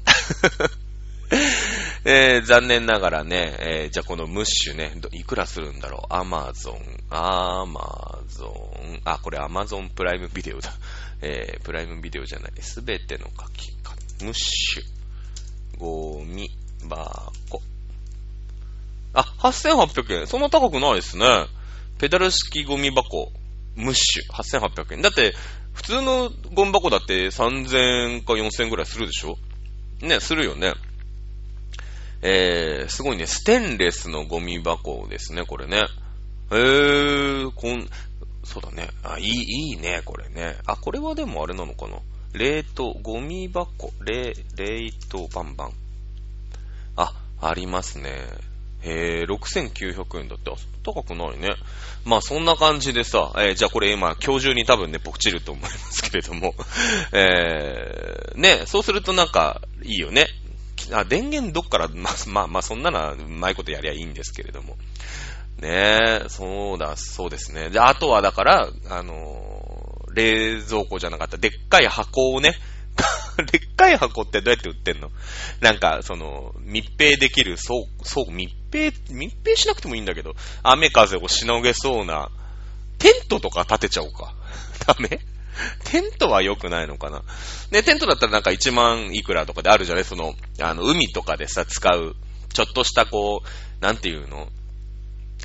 [2.04, 6.12] えー、残念ながらね、えー、じゃあこのムッシュね、いくらするんだろう？
[6.12, 6.80] アマゾン、
[7.10, 10.74] アマゾン、あ、これアマゾンプライムビデオだ。
[11.20, 12.52] えー、プライムビデオじゃない。
[12.60, 13.94] すべての書き方。
[14.24, 16.50] ムッシュ、ゴミ、
[16.88, 17.62] 箱。
[19.14, 20.26] あ、8800円。
[20.26, 21.46] そんな高くないですね。
[21.98, 23.30] ペダル式ゴミ箱、
[23.76, 25.02] ムッシュ、8800円。
[25.02, 25.34] だって、
[25.72, 29.38] 普通のゴミ箱だって3000か4000円ぐらいするでしょ？
[30.00, 30.74] ね、するよね。
[32.20, 35.82] えー、すごいね、ステンレスのゴミ箱ですね、これね。
[36.50, 37.88] えー、こん、
[38.44, 38.88] そうだね。
[39.02, 40.56] あ、いい、いいね、これね。
[40.66, 41.98] あ、これはでもあれなのかな？
[42.34, 45.72] 冷凍、ゴミ箱、冷、冷凍バンバン。
[46.96, 48.26] あ、ありますね。
[48.82, 51.50] へえ、6900円だって、あ高くないね。
[52.04, 56.54] まあそんな感じでさ、えー、じゃあこれ今、今日中に多分ね、ポクチると思いますけれども、
[57.12, 60.26] えー、ね、そうするとなんか、いいよね。
[60.90, 64.76] あ、電源どっから、まあ、まあ、まあ、そんなのはうまいことやりゃいいんですけれども。
[65.58, 67.70] ねえ、そうだ、そうですね。
[67.70, 72.56] で、あとはだから、あのー、冷蔵庫じゃなかった、でっかい箱をね、
[73.52, 75.10] でっかい箱ってどうやって売ってんの？
[75.60, 82.30] なんか、その、密閉できる、そう、そう、密閉、密閉しなくてもいいんだけど、雨風をしのげそうな、
[82.98, 84.34] テントとか建てちゃおうか。
[84.86, 85.20] ダメ？
[85.84, 87.22] テントは良くないのかな？
[87.70, 90.04] ね、テントだったらなんか1万いくらとかであるじゃない？
[90.04, 92.16] その、あの、海とかでさ、使う、
[92.52, 94.48] ちょっとしたこう、なんていうの？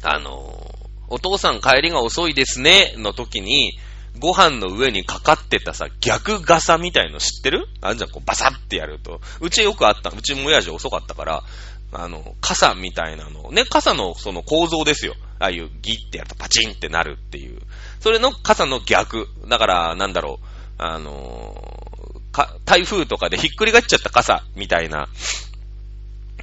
[0.03, 0.75] あの、
[1.09, 3.77] お父さん帰りが遅いですね、の時に、
[4.19, 7.67] ご飯の上にかかってたさ、逆傘みたいの知ってる？
[7.81, 9.21] あんじゃん、こうバサってやると。
[9.41, 10.09] うちよくあった。
[10.09, 11.43] うちも親父遅かったから、
[11.91, 13.51] あの、傘みたいなの。
[13.51, 15.15] ね、傘のその構造ですよ。
[15.39, 17.61] ああいうギってやるとパチンってなるっていう。
[17.99, 19.27] それの傘の逆。
[19.47, 20.45] だから、なんだろう。
[20.79, 25.07] あのか、台風とかでひっくり返っちゃった傘みたいな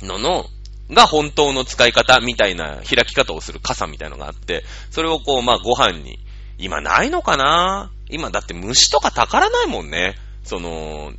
[0.02, 0.46] のの、
[0.90, 6.18] が本当の使い方みたいな開き方をする傘みたいのがあって、それをこう、まあご飯に
[6.58, 7.90] 今ないのかな？
[8.10, 10.16] 今だって虫とかたからないもんね。
[10.42, 11.12] その、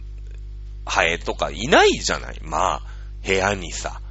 [0.86, 2.40] ハエとかいないじゃない。
[2.44, 2.82] まあ、
[3.26, 4.02] 部屋にさ。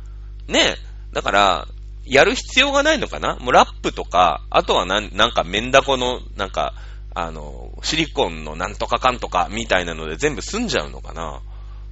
[0.48, 0.76] ねえ
[1.12, 1.68] だから、
[2.04, 3.36] やる必要がないのかな？
[3.36, 6.74] もうラップとか、あとはなんなんかメンダコの、なんか、
[7.14, 11.40] あの、シリコンのなんとかかんとかみたいなので全部済んじゃうのかな？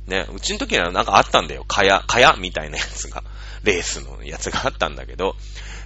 [0.06, 1.64] ね、うちの時にはなんかあったんだよ。
[1.64, 3.22] かや、かやみたいなやつが。
[3.62, 5.36] レースのやつがあったんだけど、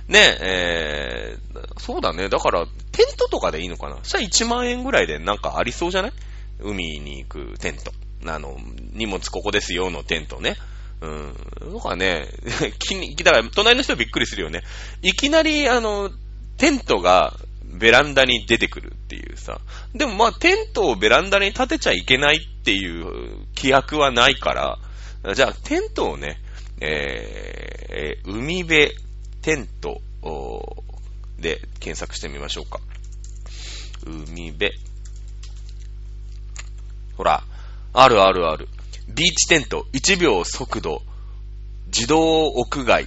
[0.09, 2.31] ねえ、ー、そうだね。
[2.31, 3.99] だから、テントとかでいいのかな？
[4.03, 6.13] そしたら1万円ぐらいでなんかありそうじゃない？
[6.61, 7.93] 海に行くテント。
[8.25, 8.57] あの、
[8.95, 10.57] 荷物ここですよのテントね。
[11.01, 11.35] うん。
[11.73, 12.29] とかね、
[12.79, 14.63] 気に、だから隣の人びっくりするよね。
[15.03, 16.11] いきなり、あの、
[16.57, 19.61] テントがベランダに出てくるっていうさ。
[19.95, 23.05] でもまあ、テントをベランダに立てちゃいけないっていう
[23.55, 24.79] 規約はないか
[25.23, 26.41] ら、じゃあ、テントをね、
[26.81, 28.93] えー、海辺
[29.43, 30.01] テント
[31.39, 32.81] で検索してみましょうか。
[34.07, 34.73] 海辺。
[37.17, 37.43] ほら、
[37.93, 38.69] あるあるある。
[39.09, 41.03] ビーチテント、1秒速度、
[41.87, 43.07] 自動屋外、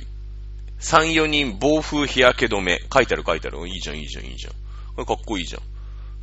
[0.80, 2.80] 3、4人暴風日焼け止め。
[2.92, 3.68] 書いてある書いてある。
[3.68, 4.54] いいじゃん、いいじゃん、いいじゃん。
[4.54, 4.60] こ
[5.00, 5.62] れかっこいいじゃん。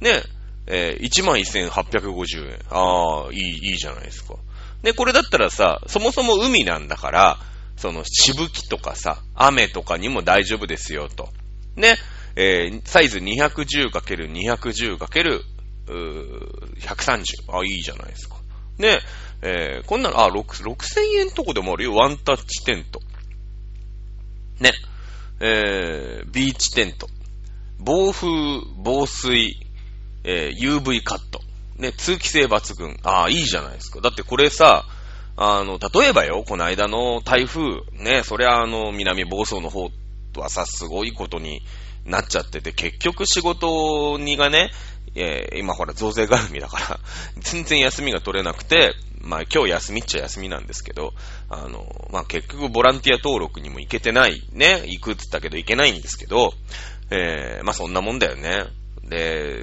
[0.03, 0.23] ね
[0.67, 2.59] え、えー、11,850円。
[2.71, 4.37] ああ、いい、いいじゃないですか。
[4.83, 7.39] で、これだったらさ、そもそも海なんだから、
[7.77, 11.29] その、しぶきとかさ、雨とかにも大丈夫ですよ、と。
[11.77, 11.97] ね。
[12.35, 15.45] えー、サイズ 210×210×
[16.81, 17.25] 130。
[17.51, 18.37] あ、いいじゃないですか。
[18.79, 19.01] ね。
[19.43, 20.77] えー、こんなの、あ、6、6000
[21.19, 21.95] 円とこでもあるよ。
[21.95, 23.01] ワンタッチテント。
[24.61, 24.73] ね。
[25.41, 27.09] えー、ビーチテント。
[27.79, 28.29] 暴風、
[28.79, 29.55] 防水、
[30.25, 31.41] えー、UV カット。
[31.77, 32.99] ね、通気性抜群。
[33.03, 34.01] ああ、いいじゃないですか。
[34.01, 34.87] だってこれさ、
[35.37, 39.91] あの、例えばよ、この間の台風、ね、そりゃあの、南房総の方
[40.37, 41.61] はさ、すごいことに
[42.07, 44.71] なっちゃってて、結局仕事にがね、
[45.15, 47.01] えー、今ほら増税絡みだから、
[47.41, 51.15] 全然休みが取れなくて、まあ今日休みっちゃ休みなんですけど、
[51.49, 56.55] あの、まあ結局ボランティア登録にも行けてない、ね、行くって言ったけど行けないんですけど、
[57.11, 58.65] えー、まあそんなもんだよね。
[59.09, 59.63] で、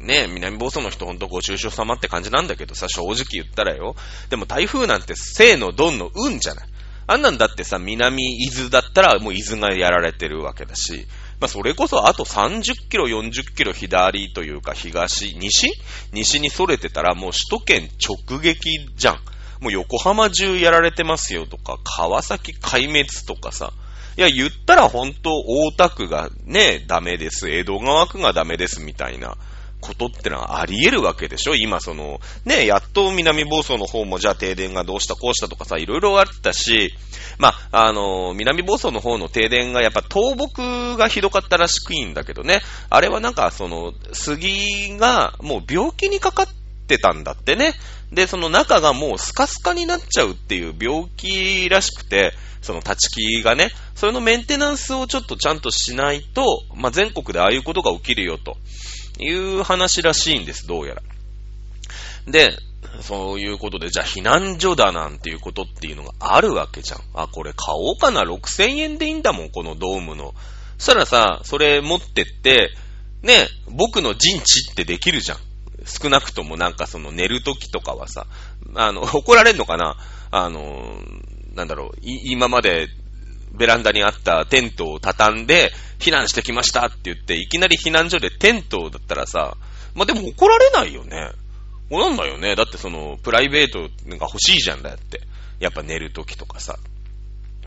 [0.00, 3.96] ね、南房総の人ほんとご愁傷様って感じなんだけどさ、正直言ったらよ。
[4.30, 6.68] でも台風なんて生のドンの運じゃない。
[7.06, 11.06] あんなんだってさ、南伊豆だったらもう伊豆がやられてるわけだし、
[11.42, 15.72] まあそれこそあと30キロ、40キロ左というか東、西？
[16.12, 17.88] 西に逸れてたらもう首都圏
[18.28, 19.16] 直撃じゃん。
[19.60, 23.72] もう横浜中やられてますよとか、川崎壊滅とかさ、
[24.16, 27.50] いや、言ったら本当大田区がね、ダメです。
[27.50, 29.36] 江戸川区がダメですみたいな
[29.82, 31.54] ことってのはあり得るわけでしょ？
[31.54, 36.94] 今その、ね、やっと南房総の方もじゃあ停電がどうしたこうしたとかさ、いろいろあったし、
[37.38, 46.46] まあ、あの、南房総の方の停電がやっぱ倒木がひどかったらしくいいんだけどね、あれはなんかその、杉がもう病気にかかっ
[46.86, 47.74] てたんだってね。
[48.12, 56.44] で、その中がもうスカスカになっちゃうっていう病気らしくて、その立ち木がね、それのメンテナンスをちょっとちゃんとしないと、
[56.76, 58.56] まあ、全国でああいうことが起きるよと。
[59.18, 61.02] いう話らしいんです、どうやら。
[62.26, 62.56] で、
[63.00, 67.00] そういうことで、じゃあ避難所だなんていうことっていうのがあるわけじゃん。
[67.14, 70.34] あ、これ買おうかな、6000円でいいんだもん、このドームの。
[70.78, 72.70] そしたらさ、それ持ってって、
[73.22, 75.38] ね、僕の陣地ってできるじゃん。
[75.84, 78.26] 少なくともなんかその寝るときとかはさ、
[78.74, 79.96] あの、怒られんのかな
[80.30, 81.00] あの、
[81.54, 82.88] なんだろう、今まで
[83.54, 89.56] ベランダにあったテントを畳んで、避難してきましたって言って、いきなり避難所でテントだったらさ、
[89.94, 91.30] まあ、でも怒られないよね。
[91.90, 92.56] なんだよね。
[92.56, 95.20] だってその、プライベートが欲しいじゃんだって。
[95.60, 96.78] やっぱ寝るときとかさ。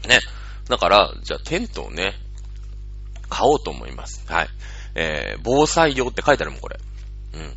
[0.08, 0.20] ね。
[0.68, 2.16] だから、じゃあテントをね、
[3.30, 4.26] 買おうと思います。
[4.28, 4.48] はい。
[4.96, 6.80] えー、防災用って書いてあるもん、これ。
[7.34, 7.54] うん。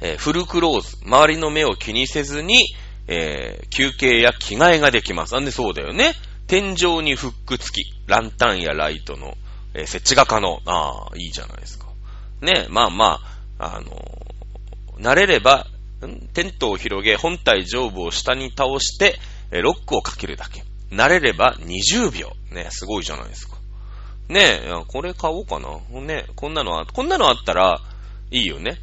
[0.00, 0.98] えー、フルクローズ。
[1.04, 2.74] 周りの目を気にせずに、
[3.06, 5.34] えー、休憩や着替えができます。
[5.34, 6.12] なんでそうだよね。
[6.48, 9.36] 天井にフック付き、ランタンやライトの、
[9.74, 10.60] えー、設置が可能。
[10.64, 11.86] ああ、いいじゃないですか。
[12.40, 13.20] ね、まあま
[13.58, 15.66] あ、あのー、慣れれば、
[16.32, 19.18] テントを広げ、本体上部を下に倒して、
[19.50, 20.64] ロックをかけるだけ。
[20.90, 22.32] 慣れれば20秒。
[22.50, 23.56] ね、すごいじゃないですか。
[24.28, 25.68] ねえ、これ買おうかな。
[26.00, 27.80] ね、こんなのあ、こんなのあったら、
[28.30, 28.78] いいよね。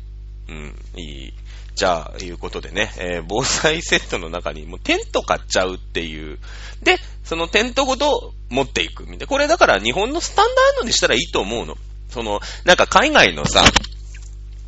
[0.50, 1.34] うん、いい。
[1.76, 6.40] じゃあ、いうことでね、えー、防災セットの中にもうテント買っちゃうっていう。
[6.82, 9.04] で、そのテントごと持っていく。
[9.04, 9.28] みたいな。
[9.28, 11.76] これだから日本のスタンダードにしたらいいと思うの。
[12.10, 13.62] その、なんか海外のさ、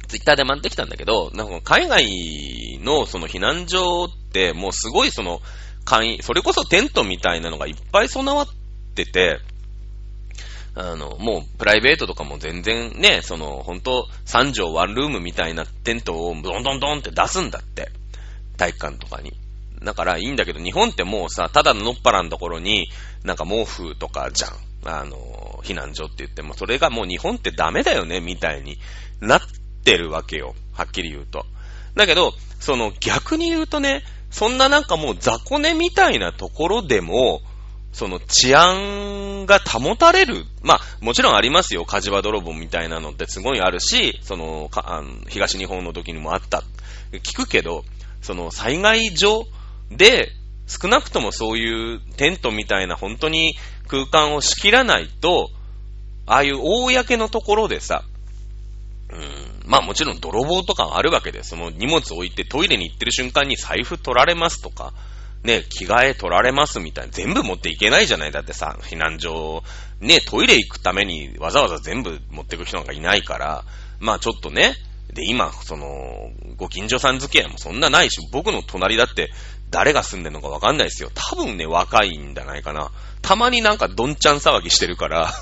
[0.08, 5.42] ツイッターで回ってきたんだけど、なんか海外のその避難所ってもうすごいその、
[5.86, 8.48] 簡易それこそテントみたいなのがいっぱい備わっ
[8.96, 9.40] てて、
[10.80, 17.90] あの、もうプライベートとかも全然ね、その、本当3畳ワンルームみたいなテントをドンドンドンって出すんだって。
[18.58, 19.34] 体育館とかに。
[19.84, 22.90] だからいいんだけど、日本ってもうさ、ただののっぱらのところに、
[23.24, 24.52] なんか毛布とかじゃん。
[24.86, 28.78] あの、避難所って言っても、それがもう日本ってダメだよね、みたいに
[29.20, 29.42] なっ
[29.84, 30.54] てるわけよ。
[30.74, 31.44] はっきり言うと。
[31.96, 37.42] だけど、その逆に言うとね、そんななんかもう雑魚寝みたいなところでも、
[37.98, 40.46] その治安が保たれる。
[40.62, 41.84] まあ、もちろんありますよ。
[41.84, 46.62] 火事場泥棒みたいなのってすごいあるし、その、あの東日本の時にもあった。
[47.12, 47.86] 聞くけど、
[48.22, 49.48] その災害上
[49.90, 50.32] で、
[50.68, 53.56] 少なくともそういうテントみたいな本当に
[53.88, 55.50] 空間を仕切らないと、
[56.28, 58.04] ああいう公のところでさ、
[59.10, 64.94] うん、まあもちろん泥棒とかはあるわけで、その荷物置いてトイレに行ってる瞬間に財布取られますとか、
[65.48, 69.64] ね、着替え取られますみたいな、全部持っていけないじゃないだってさ、避難所、
[70.02, 73.64] ね、トイレ行くためにわざわざ全部持っていく人なんかいないから、
[74.00, 74.76] まあちょっとね、
[75.14, 75.88] で、今、その、
[76.58, 79.32] ご近所さん付き合いもそんなないし、僕の隣だって
[79.72, 81.10] 誰が住んでるのかわかんないですよ。
[81.16, 82.92] 多分ね、若いんじゃないかな。
[83.22, 85.34] たまになんかどんちゃん騒ぎしてるから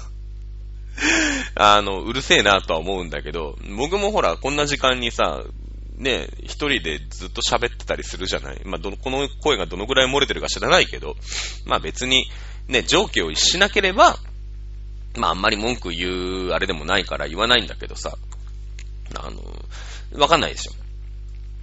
[1.55, 5.41] あの、うるせえなとは思うんだけど、僕もほら、こんな時間にさ、
[5.97, 8.61] ね、一人でずっと喋ってたりするじゃない。
[8.65, 11.15] まあ、ど、この声がどのぐらい漏れてるか知らないけど、
[11.65, 12.25] まあ別に、
[12.67, 14.17] ね、上気を逸しなければ、
[15.15, 18.17] まああんまり文句言うあれでもないから言わないんだけどさ、
[19.15, 19.41] あの、
[20.19, 20.73] わかんないですよ。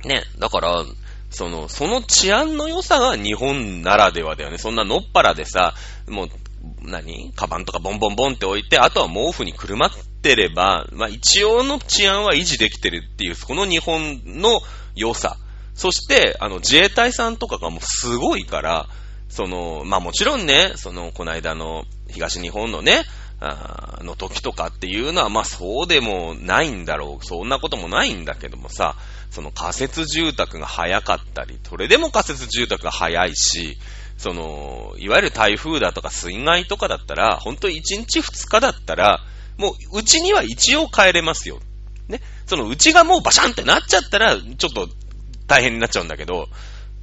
[0.05, 0.85] ね、だから、
[1.31, 4.59] その、その治安の良さが日本ならではだよね。
[4.59, 5.75] そんなのっぱらでさ、
[6.09, 6.29] もう、
[6.83, 7.33] 何？
[7.35, 9.91] カバンとかボンボンボンって置いて、あとは毛布にくるまっ
[10.23, 14.61] てれば、まあ一応の治安は維持できてるっていう、この日本の
[14.95, 15.37] 良さ。
[15.75, 18.89] そして、あの、自衛隊さんとかがもうすごいから、
[19.29, 23.05] その、まあもちろんね、その、この間の東日本のね、
[23.41, 27.25] あの時とかっていうのは、まあそうでもないんだろう。
[27.25, 28.97] そんなこともないんだけどもさ、
[29.31, 33.79] その仮設住宅が早かったり、それでも仮設住宅が早いし、
[34.17, 39.22] その、いわゆる台風だとか水害とかだったら、本当1日2日だったら、
[39.57, 41.61] もう、うちには一応帰れますよ。
[42.09, 42.21] ね。
[42.47, 44.89] その、うちがもうバシャンってなっちゃったら、ちょっと
[45.47, 46.49] 大変になっちゃうんだけど、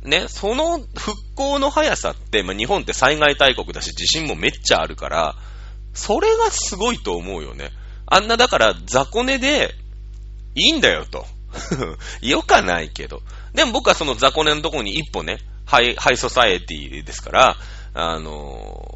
[0.04, 5.36] ね、その復興の速さって、まあ、日本って災害大国だし、地震もめっちゃあるから、
[5.93, 7.72] それがすごいと思うよね。
[8.06, 9.76] あんな、だから、雑魚寝で、
[10.56, 11.26] いいんだよと。
[12.22, 13.22] よかないけど。
[13.54, 17.58] でも僕はその雑魚寝のとこに一歩ね、ハイ、ハイソサエティですから、
[17.93, 18.89] あの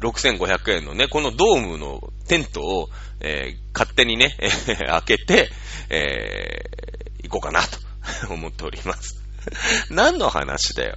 [0.00, 2.88] 6500円のね、このドームのテントを、
[3.20, 5.50] えー、勝手にね、えー開けて、
[5.90, 7.78] えー、行こうかなと
[8.32, 9.22] 思っております。
[9.90, 10.96] 何の話だよ。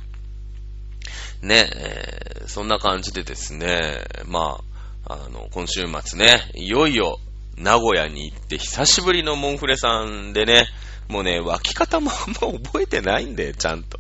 [1.42, 4.60] ね、えーそんな感じでですね、ま
[5.08, 7.20] あ、あの、今週末ね、いよいよ
[7.58, 10.68] 名古屋に行って久しぶりのモンフレさんでね、
[11.08, 14.00] もうね、湧き方もあんま覚えてないんで、ちゃんと。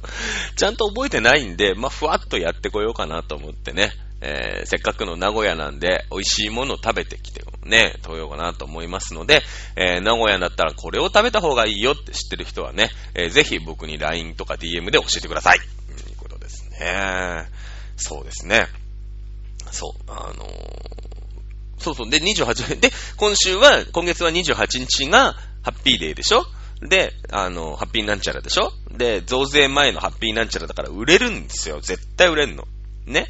[0.55, 3.91] ちゃんと覚えてないんで、まあ、ふわっとやってこようかなと思ってね、
[4.25, 9.41] えーせっかくの名古屋なんで、美味しいものを食べてきてね、とようかなと思いますので、
[9.75, 15.59] えー名古屋だったらこれを食べた方がいいよって知ってる人はね、えーぜひ僕に LINE とか DM で教えてください。
[15.59, 15.63] と
[16.09, 17.47] いうことですね。
[17.97, 18.67] そうですね。
[19.71, 21.13] そう、あのー
[21.79, 22.09] そうそう。
[22.09, 26.45] で、28、で、今週は、今月は28日がハッピーデーでしょ？
[26.87, 28.71] で、あの、ハッピーなんちゃらでしょ？
[28.95, 31.81] で、増税前のハッピーなんちゃらだから売れるんですよ。
[31.81, 32.65] 絶対売れんの。
[33.05, 33.27] ね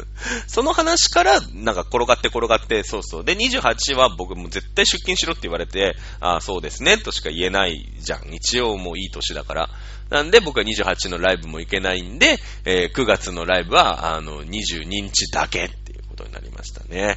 [0.46, 3.24] その話から、なんか転がって転がって、そうそう。
[3.24, 8.32] で、28は僕も絶対出勤しろって言われて、ああ、そうですね、としか言えないじゃん。
[8.32, 9.70] 一応もういい年だから。
[10.10, 17.16] なんで僕は28のライブも行けないんで、えー9月のライブは、あの、22日だけっていうことになりましたね。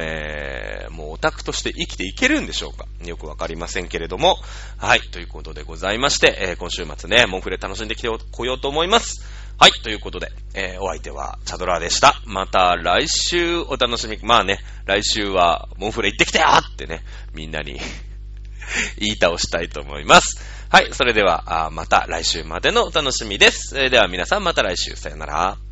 [0.00, 2.86] えー、もうオタクとして生きていけるんでしょうか？
[3.04, 4.38] よくわかりませんけれども。
[4.78, 9.22] はい、ということでございまして、えー今週末ね、モンフレ楽しんできてこようと思います。
[9.58, 12.20] はい、ということで、えーお相手はチャドラーでした。
[12.26, 14.18] また来週お楽しみ。
[14.22, 17.02] まあね、来週はモンフレ行ってきたよってね、
[17.34, 17.80] みんなに
[18.98, 20.40] 言い倒したいと思います。
[20.68, 23.68] はい、それでは、また来週までのお楽しみです。
[23.70, 25.71] それでは皆さんまた来週、さよなら。